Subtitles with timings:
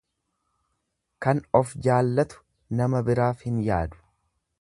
[1.25, 2.41] Kan of jaallatu
[2.81, 4.01] nama biraaf hin yaadu.